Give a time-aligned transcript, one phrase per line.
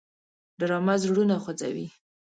[0.59, 1.87] ډرامه زړونه خوځوي